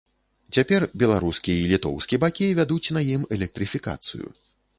Цяпер 0.57 0.85
беларускі 1.03 1.51
й 1.55 1.67
літоўскі 1.73 2.19
бакі 2.25 2.49
вядуць 2.61 2.93
на 2.99 3.05
ім 3.13 3.21
электрыфікацыю. 3.39 4.25